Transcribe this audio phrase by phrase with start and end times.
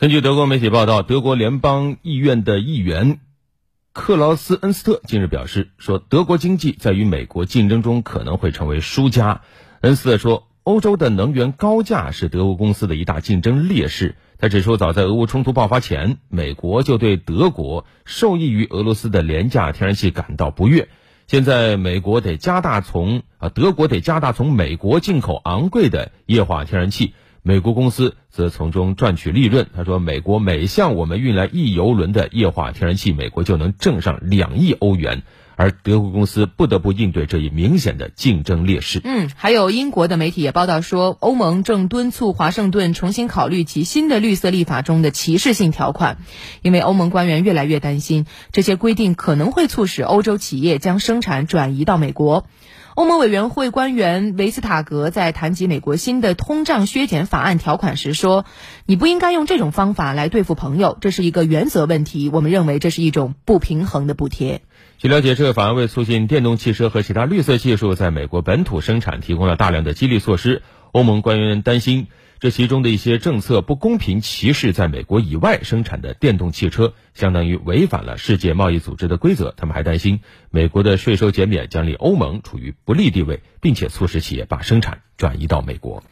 [0.00, 3.20] 根据德国媒体报道，德国联邦议院的议员
[3.92, 9.42] 克劳斯恩斯特近日表示，说德国经济在与美国竞争中可能会成为输家。
[9.82, 14.16] 恩斯特说，欧洲的能源高价是德国公司的一大竞争劣势。
[14.38, 20.88] 他指出，早在俄乌冲突爆发前，美国就对德国受益于俄罗斯的廉价天然气感到不悦。
[21.26, 27.12] 现在，美国得加大从啊德国得加大从美国进口昂贵的液化天然气。
[27.42, 29.66] 美国公司则从中赚取利润。
[29.74, 35.22] 他说：“美国每向我们运来一油轮的液化天然气，美国就能挣上两亿欧元。”
[35.60, 39.02] 而德国公司不得不应对这一明显的竞争劣势。
[39.04, 46.16] 嗯，还有英国的媒体也报道说，欧盟正敦促华盛顿重新考虑其新的绿色立法中的歧视性条款，
[46.62, 52.46] 因为欧盟官员越来越担心这些规定可能会促使欧洲企业将生产转移到美国。
[52.94, 58.46] 欧盟委员会官员维斯塔格在谈及美国新的通胀削减法案条款时说
[58.86, 62.30] ：“你不应该用这种方法来对付朋友，这是一个原则问题。
[62.30, 64.62] 我们认为这是一种不平衡的补贴。”
[64.98, 70.62] 据了解，这个法案为促进电动汽车和其他绿色技术在美国本土生产提供了大量的激励措施。
[70.92, 72.08] 欧盟官员担心。
[72.40, 79.52] 这其中的一些政策不公平歧视在美国以外生产的电动汽车，相当于违反了世界贸易组织的规则。
[79.58, 86.02] 他们还担心美国的税收减免将令欧盟处于不利地位，并且促使企业把生产转移到美国。